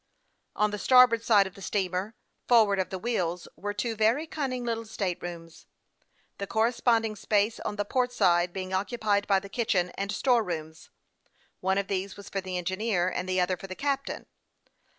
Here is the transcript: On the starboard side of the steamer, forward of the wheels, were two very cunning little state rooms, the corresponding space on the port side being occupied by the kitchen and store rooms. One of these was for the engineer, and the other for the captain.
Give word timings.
On 0.55 0.71
the 0.71 0.79
starboard 0.79 1.23
side 1.23 1.45
of 1.45 1.53
the 1.53 1.61
steamer, 1.61 2.15
forward 2.47 2.79
of 2.79 2.89
the 2.89 2.97
wheels, 2.97 3.47
were 3.55 3.71
two 3.71 3.95
very 3.95 4.25
cunning 4.25 4.63
little 4.63 4.83
state 4.85 5.21
rooms, 5.21 5.67
the 6.39 6.47
corresponding 6.47 7.15
space 7.15 7.59
on 7.59 7.75
the 7.75 7.85
port 7.85 8.11
side 8.11 8.51
being 8.51 8.73
occupied 8.73 9.27
by 9.27 9.39
the 9.39 9.47
kitchen 9.47 9.91
and 9.91 10.11
store 10.11 10.43
rooms. 10.43 10.89
One 11.59 11.77
of 11.77 11.85
these 11.85 12.17
was 12.17 12.29
for 12.29 12.41
the 12.41 12.57
engineer, 12.57 13.09
and 13.09 13.29
the 13.29 13.39
other 13.39 13.57
for 13.57 13.67
the 13.67 13.75
captain. 13.75 14.25